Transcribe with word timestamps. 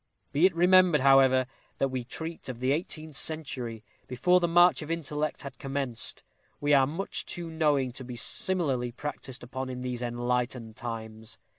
Be 0.31 0.47
it 0.47 0.55
remembered, 0.55 1.01
however, 1.01 1.45
that 1.77 1.89
we 1.89 2.03
treat 2.03 2.49
of 2.49 2.59
the 2.59 2.71
eighteenth 2.71 3.15
century, 3.15 3.83
before 4.07 4.39
the 4.39 4.47
march 4.47 4.81
of 4.81 4.89
intellect 4.89 5.43
had 5.43 5.59
commenced; 5.59 6.23
we 6.59 6.73
are 6.73 6.87
much 6.87 7.23
too 7.23 7.51
knowing 7.51 7.91
to 7.91 8.03
be 8.03 8.15
similarly 8.15 8.91
practised 8.91 9.43
upon 9.43 9.69
in 9.69 9.81
these 9.81 10.01
enlightened 10.01 10.75
times. 10.75 11.37